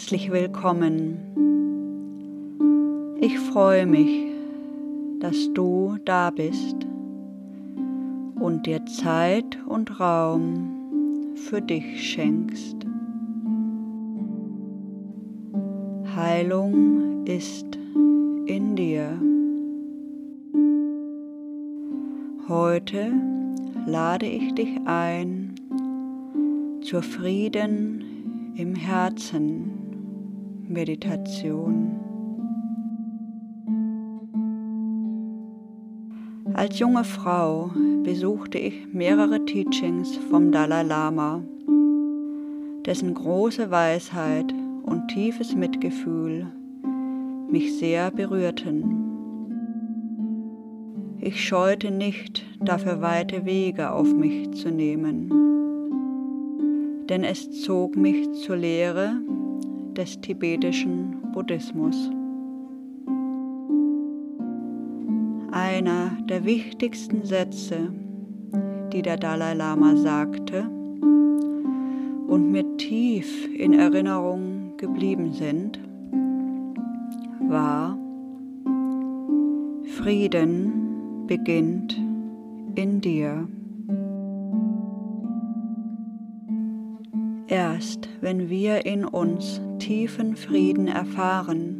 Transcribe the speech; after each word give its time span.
Herzlich 0.00 0.32
willkommen. 0.32 1.18
Ich 3.20 3.38
freue 3.38 3.84
mich, 3.84 4.32
dass 5.20 5.52
du 5.52 5.98
da 6.06 6.30
bist 6.30 6.86
und 8.34 8.64
dir 8.64 8.82
Zeit 8.86 9.58
und 9.66 10.00
Raum 10.00 11.34
für 11.34 11.60
dich 11.60 12.02
schenkst. 12.12 12.76
Heilung 16.16 17.26
ist 17.26 17.78
in 18.46 18.76
dir. 18.76 19.20
Heute 22.48 23.12
lade 23.84 24.24
ich 24.24 24.54
dich 24.54 24.80
ein 24.86 25.54
zur 26.80 27.02
Frieden 27.02 28.54
im 28.56 28.74
Herzen 28.74 29.79
Meditation. 30.70 31.90
Als 36.54 36.78
junge 36.78 37.02
Frau 37.02 37.72
besuchte 38.04 38.58
ich 38.58 38.86
mehrere 38.92 39.44
Teachings 39.44 40.16
vom 40.30 40.52
Dalai 40.52 40.84
Lama, 40.84 41.42
dessen 42.86 43.14
große 43.14 43.72
Weisheit 43.72 44.54
und 44.84 45.08
tiefes 45.08 45.56
Mitgefühl 45.56 46.46
mich 47.50 47.76
sehr 47.76 48.12
berührten. 48.12 48.84
Ich 51.18 51.44
scheute 51.44 51.90
nicht, 51.90 52.44
dafür 52.60 53.00
weite 53.00 53.44
Wege 53.44 53.90
auf 53.90 54.14
mich 54.14 54.52
zu 54.52 54.70
nehmen, 54.70 55.30
denn 57.08 57.24
es 57.24 57.50
zog 57.62 57.96
mich 57.96 58.30
zur 58.34 58.56
Lehre 58.56 59.20
des 59.96 60.20
tibetischen 60.20 61.16
Buddhismus. 61.32 62.10
Einer 65.52 66.10
der 66.28 66.44
wichtigsten 66.44 67.24
Sätze, 67.24 67.92
die 68.92 69.02
der 69.02 69.16
Dalai 69.16 69.54
Lama 69.54 69.96
sagte 69.96 70.68
und 72.28 72.50
mir 72.50 72.76
tief 72.76 73.48
in 73.54 73.72
Erinnerung 73.72 74.76
geblieben 74.76 75.32
sind, 75.32 75.80
war, 77.48 77.98
Frieden 79.96 81.26
beginnt 81.26 82.00
in 82.76 83.00
dir. 83.00 83.48
Erst 87.60 88.08
wenn 88.22 88.48
wir 88.48 88.86
in 88.86 89.04
uns 89.04 89.60
tiefen 89.80 90.34
Frieden 90.34 90.88
erfahren, 90.88 91.76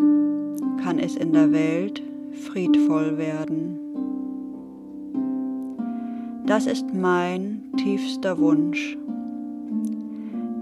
kann 0.85 0.99
es 0.99 1.17
in 1.17 1.33
der 1.33 1.53
Welt 1.53 2.03
friedvoll 2.33 3.17
werden. 3.17 3.79
Das 6.45 6.67
ist 6.67 6.93
mein 6.93 7.63
tiefster 7.79 8.39
Wunsch, 8.39 8.99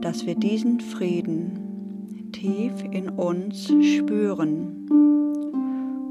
dass 0.03 0.25
wir 0.25 0.37
diesen 0.37 0.79
Frieden 0.79 2.31
tief 2.31 2.75
in 2.93 3.09
uns 3.09 3.65
spüren 3.65 4.87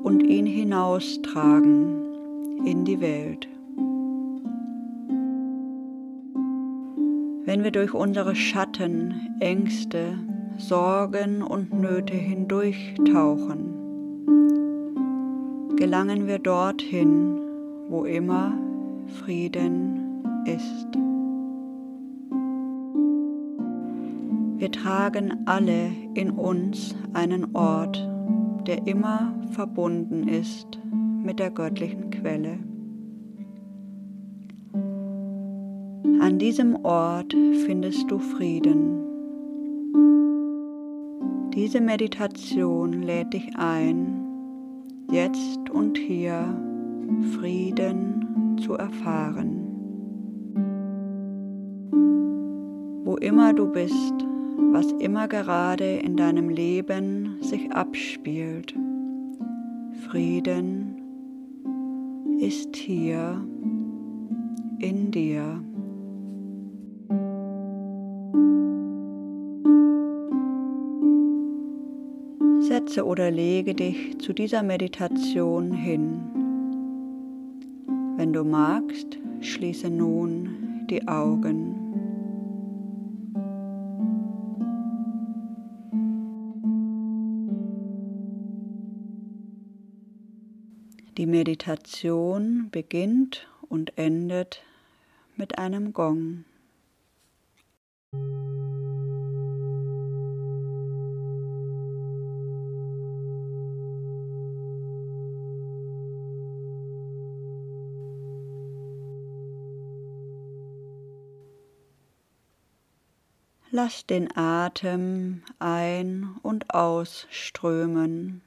und 0.03 0.19
ihn 0.19 0.45
hinaustragen 0.45 2.65
in 2.65 2.83
die 2.83 2.99
Welt. 2.99 3.47
Wenn 7.57 7.63
wir 7.63 7.71
durch 7.71 7.95
unsere 7.95 8.35
Schatten, 8.35 9.35
Ängste, 9.39 10.19
Sorgen 10.59 11.41
und 11.41 11.73
Nöte 11.73 12.13
hindurchtauchen, 12.13 13.73
gelangen 15.75 16.27
wir 16.27 16.37
dorthin, 16.37 17.39
wo 17.89 18.05
immer 18.05 18.53
Frieden 19.07 20.23
ist. 20.45 20.85
Wir 24.59 24.71
tragen 24.71 25.41
alle 25.47 25.89
in 26.13 26.29
uns 26.29 26.95
einen 27.13 27.55
Ort, 27.55 28.07
der 28.67 28.85
immer 28.85 29.33
verbunden 29.49 30.27
ist 30.27 30.79
mit 31.23 31.39
der 31.39 31.49
göttlichen 31.49 32.11
Quelle. 32.11 32.59
Diesem 36.39 36.75
Ort 36.85 37.35
findest 37.65 38.11
du 38.11 38.19
Frieden. 38.19 39.01
Diese 41.55 41.81
Meditation 41.81 43.01
lädt 43.01 43.33
dich 43.33 43.57
ein, 43.57 44.23
jetzt 45.11 45.67
und 45.71 45.97
hier 45.97 46.55
Frieden 47.39 48.57
zu 48.63 48.75
erfahren. 48.75 49.63
Wo 53.03 53.15
immer 53.15 53.53
du 53.53 53.71
bist, 53.71 54.13
was 54.71 54.91
immer 54.99 55.27
gerade 55.27 55.97
in 55.97 56.15
deinem 56.17 56.49
Leben 56.49 57.37
sich 57.41 57.71
abspielt, 57.71 58.75
Frieden 60.07 61.01
ist 62.39 62.75
hier 62.75 63.43
in 64.79 65.09
dir. 65.09 65.66
Setze 72.87 73.05
oder 73.05 73.29
lege 73.31 73.75
dich 73.75 74.17
zu 74.19 74.31
dieser 74.31 74.63
Meditation 74.63 75.73
hin. 75.73 76.21
Wenn 78.15 78.31
du 78.31 78.45
magst, 78.45 79.17
schließe 79.41 79.89
nun 79.89 80.85
die 80.89 81.05
Augen. 81.05 81.75
Die 91.17 91.25
Meditation 91.25 92.69
beginnt 92.71 93.49
und 93.67 93.97
endet 93.97 94.61
mit 95.35 95.59
einem 95.59 95.91
Gong. 95.91 96.45
Lass 113.79 114.07
den 114.07 114.35
Atem 114.35 115.43
ein- 115.59 116.35
und 116.41 116.73
ausströmen 116.73 118.41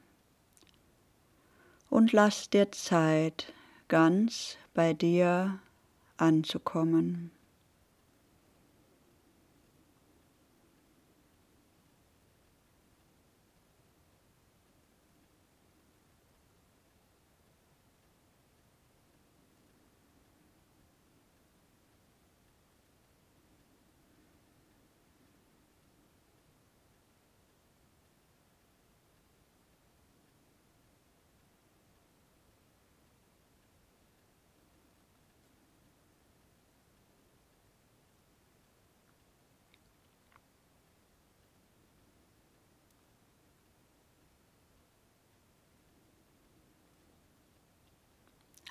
und 1.89 2.11
lass 2.11 2.49
dir 2.49 2.73
Zeit, 2.73 3.53
ganz 3.87 4.57
bei 4.73 4.91
dir 4.91 5.57
anzukommen. 6.17 7.31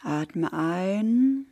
Atme 0.02 0.52
ein 0.52 1.46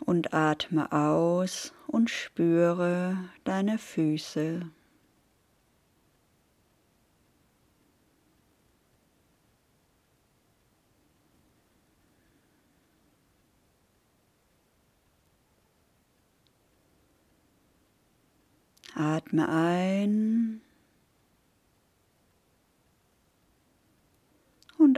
und 0.00 0.32
atme 0.32 0.90
aus 0.90 1.74
und 1.86 2.08
spüre 2.08 3.18
deine 3.44 3.76
Füße. 3.76 4.70
Atme 18.94 19.48
ein 19.48 20.62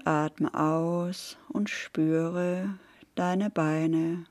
atme 0.07 0.53
aus 0.55 1.37
und 1.49 1.71
spüre 1.71 2.79
deine 3.15 3.51
Beine. 3.51 4.25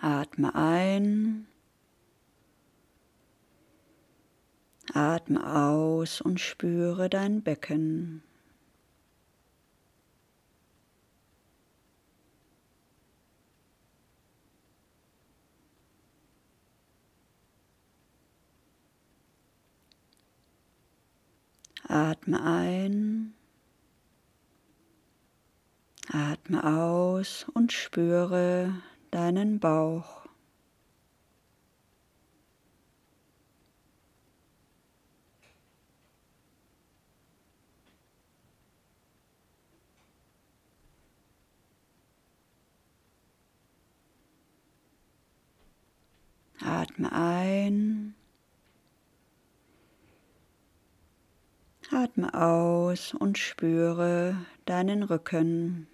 Atme 0.00 0.54
ein. 0.54 1.45
Atme 4.94 5.44
aus 5.44 6.20
und 6.20 6.40
spüre 6.40 7.08
dein 7.08 7.42
Becken. 7.42 8.22
Atme 21.88 22.42
ein, 22.42 23.34
atme 26.10 26.64
aus 26.64 27.46
und 27.54 27.72
spüre 27.72 28.72
deinen 29.12 29.60
Bauch. 29.60 30.25
Atme 46.96 47.12
ein. 47.12 48.14
Atme 51.92 52.32
aus 52.32 53.12
und 53.12 53.36
spüre 53.36 54.36
deinen 54.64 55.02
Rücken. 55.02 55.88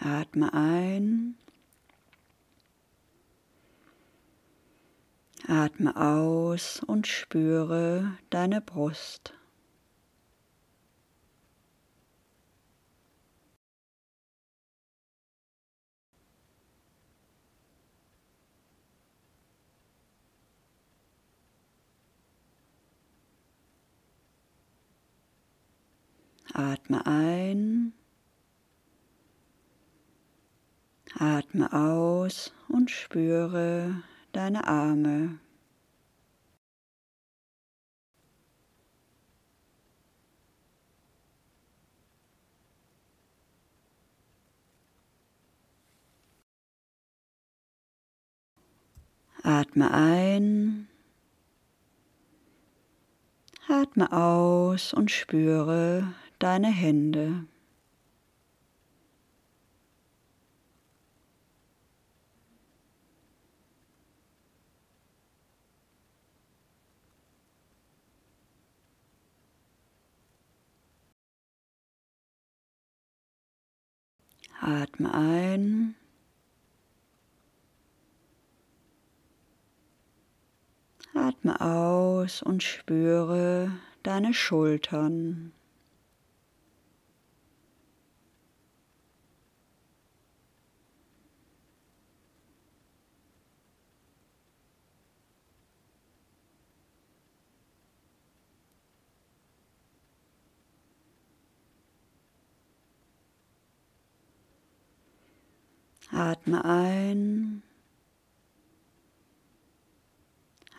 Atme 0.00 0.54
ein. 0.54 1.36
Atme 5.50 5.96
aus 5.96 6.80
und 6.86 7.08
spüre 7.08 8.16
deine 8.30 8.60
Brust. 8.60 9.34
Atme 26.52 27.04
ein. 27.06 27.92
Atme 31.18 31.72
aus 31.72 32.52
und 32.68 32.92
spüre 32.92 34.04
deine 34.32 34.66
Arme. 34.66 35.38
Atme 49.42 49.90
ein, 49.90 50.86
atme 53.68 54.12
aus 54.12 54.92
und 54.92 55.10
spüre 55.10 56.12
deine 56.38 56.68
Hände. 56.68 57.46
Atme 74.60 75.14
ein. 75.14 75.94
Atme 81.14 81.58
aus 81.60 82.42
und 82.42 82.62
spüre 82.62 83.72
deine 84.02 84.34
Schultern. 84.34 85.52
Atme 106.12 106.64
ein. 106.64 107.62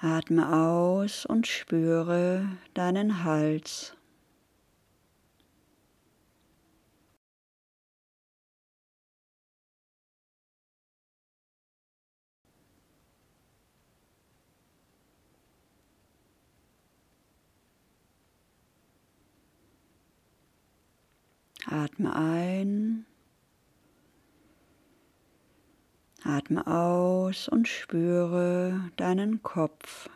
Atme 0.01 0.51
aus 0.51 1.25
und 1.25 1.47
spüre 1.47 2.47
deinen 2.73 3.23
Hals. 3.23 3.95
Atme 21.67 22.13
ein. 22.13 23.05
Atme 26.23 26.67
aus 26.67 27.47
und 27.47 27.67
spüre 27.67 28.91
deinen 28.95 29.41
Kopf. 29.41 30.09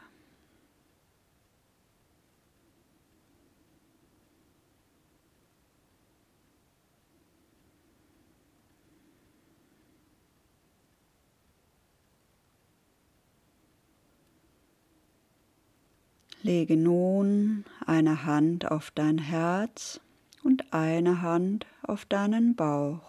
Lege 16.44 16.78
nun 16.78 17.66
eine 17.88 18.26
Hand 18.26 18.70
auf 18.70 18.92
dein 18.92 19.18
Herz 19.18 20.00
und 20.44 20.72
eine 20.72 21.24
Hand 21.24 21.66
auf 21.82 22.06
deinen 22.06 22.56
Bauch 22.56 23.02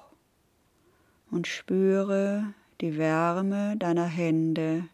und 1.31 1.47
spüre 1.47 2.55
die 2.80 2.97
Wärme 2.97 3.76
deiner 3.76 4.06
Hände, 4.06 4.88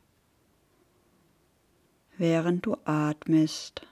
während 2.16 2.66
du 2.66 2.76
atmest. 2.84 3.86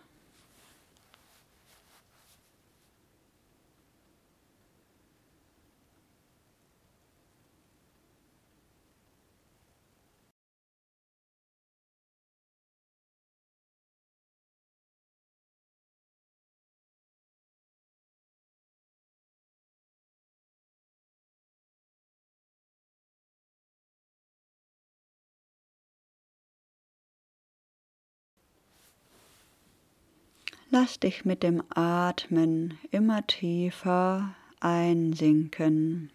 Lass 30.72 31.00
dich 31.00 31.24
mit 31.24 31.42
dem 31.42 31.64
Atmen 31.70 32.78
immer 32.92 33.26
tiefer 33.26 34.36
einsinken. 34.60 36.12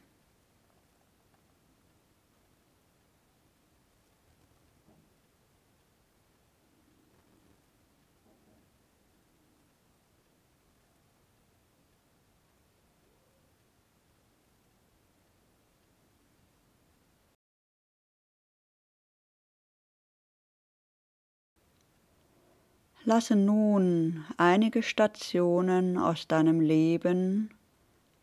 Lasse 23.07 23.35
nun 23.35 24.25
einige 24.37 24.81
Stationen 24.81 25.99
aus 25.99 26.27
deinem 26.27 26.59
Leben 26.59 27.51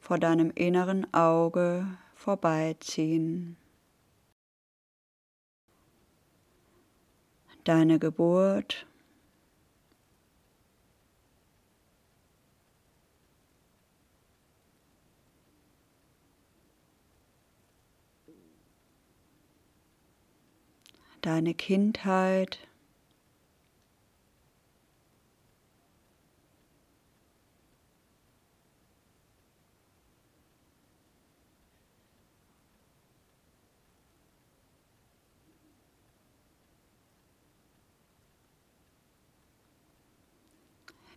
vor 0.00 0.18
deinem 0.18 0.50
inneren 0.56 1.06
Auge 1.14 1.86
vorbeiziehen. 2.16 3.56
Deine 7.62 8.00
Geburt, 8.00 8.84
deine 21.20 21.54
Kindheit, 21.54 22.58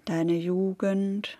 deine 0.06 0.36
Jugend. 0.36 1.38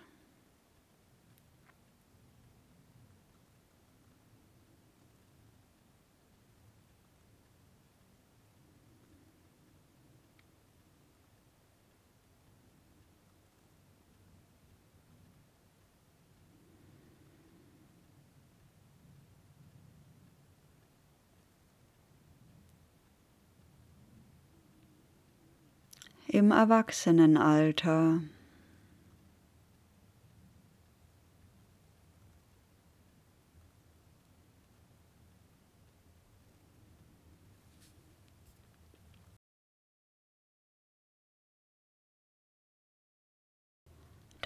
Im 26.28 26.50
Erwachsenenalter. 26.50 28.20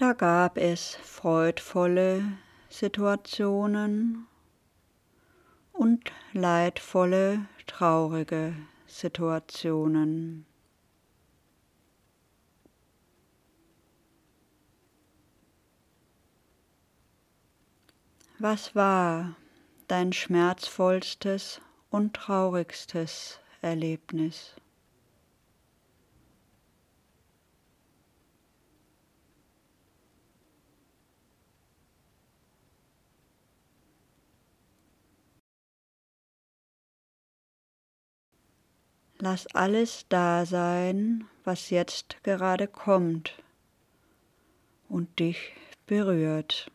Da 0.01 0.13
gab 0.13 0.57
es 0.57 0.95
freudvolle 0.95 2.23
Situationen 2.69 4.25
und 5.73 6.11
leidvolle, 6.33 7.45
traurige 7.67 8.55
Situationen. 8.87 10.47
Was 18.39 18.73
war 18.73 19.35
dein 19.87 20.13
schmerzvollstes 20.13 21.61
und 21.91 22.15
traurigstes 22.15 23.39
Erlebnis? 23.61 24.55
Lass 39.23 39.45
alles 39.53 40.07
da 40.09 40.47
sein, 40.47 41.27
was 41.43 41.69
jetzt 41.69 42.23
gerade 42.23 42.67
kommt 42.67 43.35
und 44.89 45.19
dich 45.19 45.53
berührt. 45.85 46.71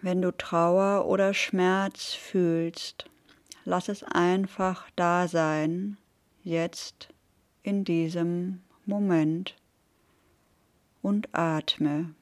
Wenn 0.00 0.22
du 0.22 0.30
Trauer 0.30 1.06
oder 1.06 1.34
Schmerz 1.34 2.12
fühlst, 2.12 3.06
lass 3.64 3.88
es 3.88 4.04
einfach 4.04 4.88
da 4.94 5.26
sein 5.26 5.96
jetzt 6.48 7.10
in 7.62 7.84
diesem 7.84 8.62
Moment 8.86 9.54
und 11.02 11.28
atme. 11.32 12.14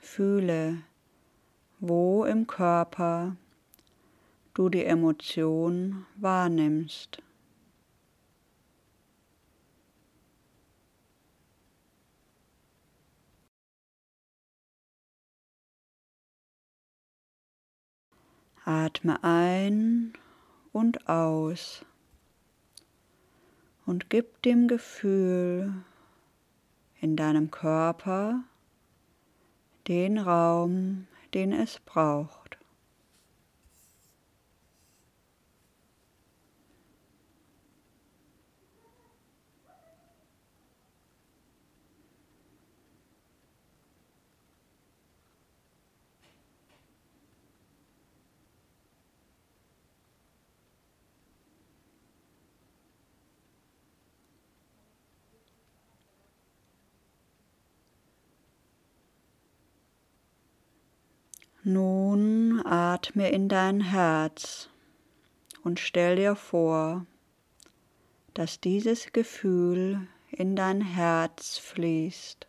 Fühle, 0.00 0.78
wo 1.78 2.24
im 2.24 2.46
Körper 2.46 3.36
du 4.56 4.70
die 4.70 4.86
Emotion 4.86 6.06
wahrnimmst. 6.16 7.22
Atme 18.64 19.22
ein 19.22 20.14
und 20.72 21.06
aus 21.06 21.84
und 23.84 24.08
gib 24.08 24.40
dem 24.42 24.68
Gefühl 24.68 25.84
in 27.00 27.14
deinem 27.14 27.50
Körper 27.50 28.42
den 29.86 30.16
Raum, 30.16 31.06
den 31.34 31.52
es 31.52 31.78
braucht. 31.80 32.58
Nun 61.68 62.64
atme 62.64 63.28
in 63.32 63.48
dein 63.48 63.80
Herz 63.80 64.68
und 65.64 65.80
stell 65.80 66.14
dir 66.14 66.36
vor, 66.36 67.06
dass 68.34 68.60
dieses 68.60 69.12
Gefühl 69.12 70.06
in 70.30 70.54
dein 70.54 70.80
Herz 70.80 71.58
fließt. 71.58 72.46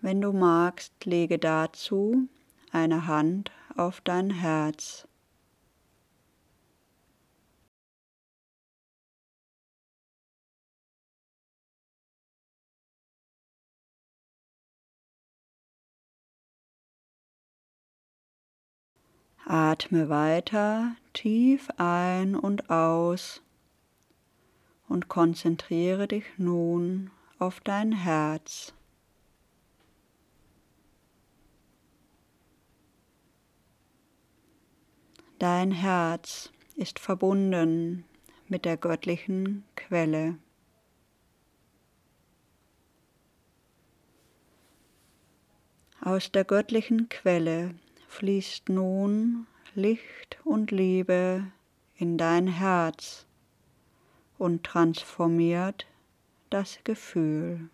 Wenn 0.00 0.20
du 0.20 0.32
magst, 0.32 1.04
lege 1.04 1.38
dazu 1.38 2.28
eine 2.72 3.06
Hand 3.06 3.52
auf 3.76 4.00
dein 4.00 4.30
Herz. 4.30 5.06
Atme 19.48 20.08
weiter 20.08 20.96
tief 21.12 21.70
ein 21.76 22.34
und 22.34 22.68
aus 22.68 23.42
und 24.88 25.06
konzentriere 25.06 26.08
dich 26.08 26.24
nun 26.36 27.12
auf 27.38 27.60
dein 27.60 27.92
Herz. 27.92 28.74
Dein 35.38 35.70
Herz 35.70 36.50
ist 36.74 36.98
verbunden 36.98 38.04
mit 38.48 38.64
der 38.64 38.76
göttlichen 38.76 39.64
Quelle. 39.76 40.38
Aus 46.00 46.32
der 46.32 46.44
göttlichen 46.44 47.08
Quelle 47.08 47.76
fließt 48.16 48.70
nun 48.70 49.46
Licht 49.74 50.38
und 50.42 50.70
Liebe 50.70 51.44
in 51.98 52.16
dein 52.16 52.46
Herz 52.46 53.26
und 54.38 54.64
transformiert 54.64 55.86
das 56.48 56.78
Gefühl. 56.82 57.68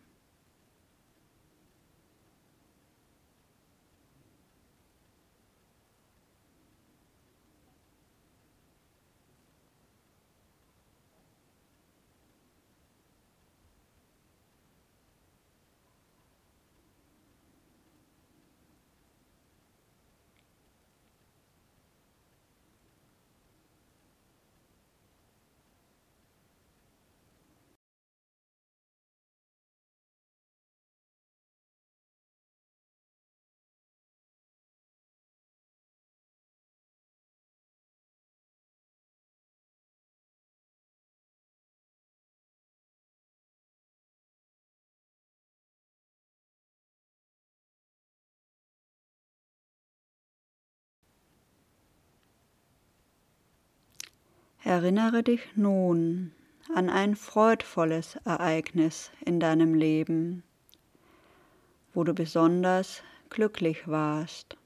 Erinnere 54.64 55.25
dich 55.25 55.40
nun 55.57 56.31
an 56.72 56.88
ein 56.88 57.16
freudvolles 57.16 58.16
Ereignis 58.25 59.11
in 59.25 59.40
deinem 59.40 59.75
Leben, 59.75 60.44
wo 61.92 62.05
du 62.05 62.14
besonders 62.14 63.03
glücklich 63.29 63.88
warst. 63.88 64.57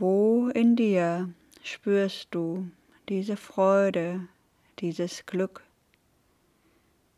Wo 0.00 0.33
in 0.54 0.76
dir 0.76 1.28
spürst 1.64 2.28
du 2.30 2.70
diese 3.08 3.36
Freude, 3.36 4.28
dieses 4.78 5.26
Glück, 5.26 5.64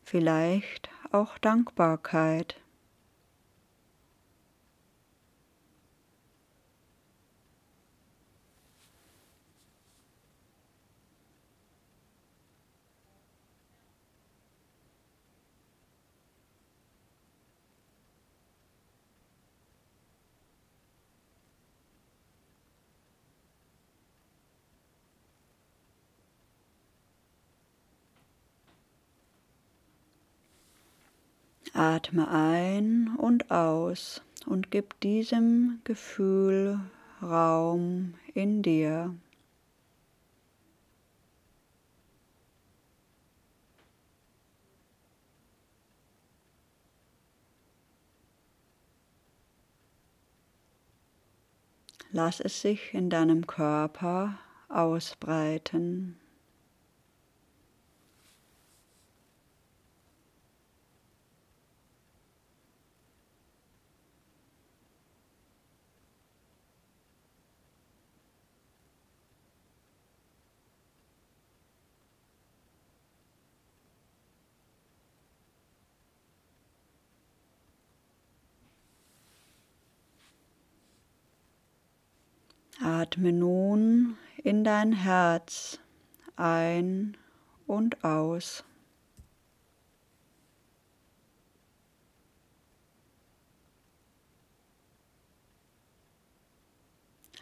vielleicht 0.05 0.89
auch 1.13 1.37
Dankbarkeit? 1.37 2.57
Atme 31.77 32.29
ein 32.29 33.15
und 33.19 33.51
aus 33.51 34.23
und 34.47 34.71
gib 34.71 34.99
diesem 35.01 35.81
Gefühl 35.85 36.81
Raum 37.23 38.15
in 38.33 38.63
dir. 38.63 39.15
Lass 52.13 52.41
es 52.41 52.63
sich 52.63 52.95
in 52.95 53.11
deinem 53.11 53.47
Körper 53.47 54.39
ausbreiten. 54.71 56.19
Atme 82.83 83.33
nun 83.33 84.19
in 84.37 84.63
dein 84.63 84.93
Herz 84.93 85.79
ein 86.37 87.17
und 87.67 88.05
aus. 88.05 88.65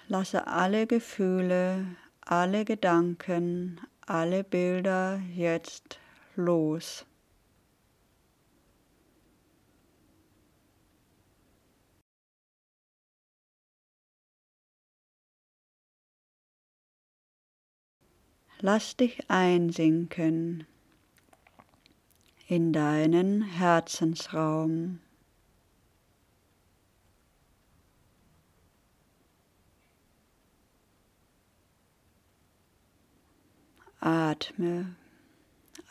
Lasse 0.06 0.46
alle 0.46 0.86
Gefühle, 0.86 1.84
alle 2.20 2.64
Gedanken, 2.64 3.80
alle 4.06 4.44
Bilder 4.44 5.18
jetzt 5.34 5.98
los. 6.36 7.06
Lass 18.66 18.96
dich 18.96 19.28
einsinken 19.28 20.66
in 22.48 22.72
deinen 22.72 23.42
Herzensraum. 23.42 25.00
Atme, 34.00 34.96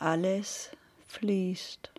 alles 0.00 0.72
fließt. 1.06 1.93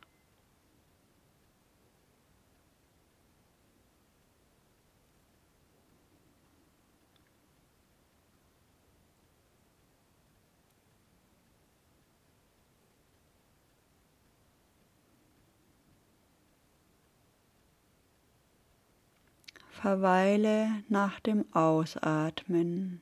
Verweile 19.85 20.83
nach 20.89 21.19
dem 21.19 21.45
Ausatmen 21.53 23.01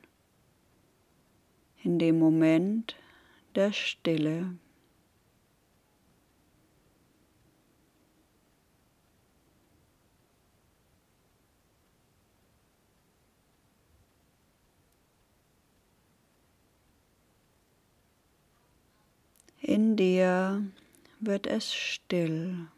in 1.82 1.98
dem 1.98 2.18
Moment 2.18 2.94
der 3.54 3.72
Stille. 3.72 4.54
In 19.62 19.96
dir 19.96 20.62
wird 21.18 21.46
es 21.46 21.72
still. 21.72 22.68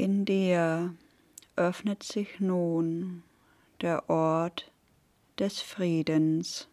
In 0.00 0.24
dir 0.24 0.94
öffnet 1.56 2.04
sich 2.04 2.38
nun 2.38 3.24
der 3.80 4.08
Ort 4.08 4.70
des 5.40 5.60
Friedens. 5.60 6.68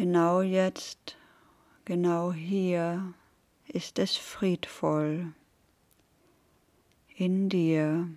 Genau 0.00 0.40
jetzt, 0.40 1.18
genau 1.84 2.32
hier 2.32 3.12
ist 3.68 3.98
es 3.98 4.16
friedvoll 4.16 5.34
in 7.14 7.50
dir. 7.50 8.08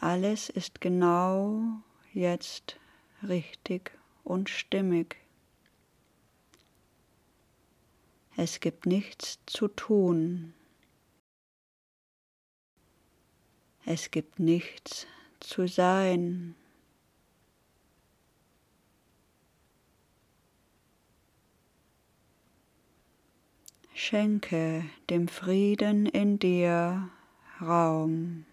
Alles 0.00 0.48
ist 0.48 0.80
genau 0.80 1.60
jetzt 2.14 2.80
richtig 3.22 3.90
und 4.24 4.48
stimmig. 4.48 5.21
Es 8.36 8.60
gibt 8.60 8.86
nichts 8.86 9.38
zu 9.46 9.68
tun. 9.68 10.54
Es 13.84 14.10
gibt 14.10 14.38
nichts 14.38 15.06
zu 15.40 15.66
sein. 15.68 16.54
Schenke 23.94 24.84
dem 25.10 25.28
Frieden 25.28 26.06
in 26.06 26.38
dir 26.38 27.10
Raum. 27.60 28.46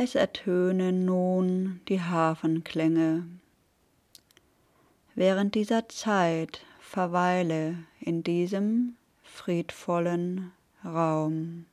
Es 0.00 0.14
ertönen 0.14 1.04
nun 1.04 1.80
die 1.88 2.00
Hafenklänge. 2.00 3.24
Während 5.16 5.56
dieser 5.56 5.88
Zeit 5.88 6.64
verweile 6.78 7.74
in 7.98 8.22
diesem 8.22 8.94
friedvollen 9.24 10.52
Raum. 10.84 11.66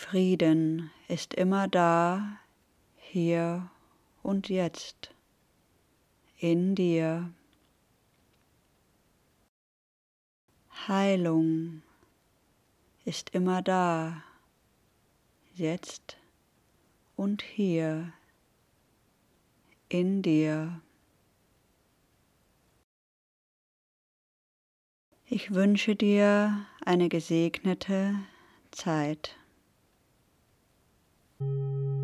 Frieden 0.00 0.92
ist 1.08 1.34
immer 1.34 1.66
da, 1.66 2.38
hier 2.98 3.68
und 4.22 4.48
jetzt, 4.48 5.12
in 6.38 6.76
dir. 6.76 7.34
Heilung 10.86 11.82
ist 13.04 13.30
immer 13.30 13.60
da, 13.60 14.22
jetzt 15.52 16.16
und 17.16 17.42
hier, 17.42 18.12
in 19.88 20.22
dir. 20.22 20.80
Ich 25.26 25.52
wünsche 25.52 25.96
dir 25.96 26.66
eine 26.86 27.08
gesegnete 27.08 28.14
Zeit. 28.70 29.37
Thank 31.40 31.50
you. 31.50 31.97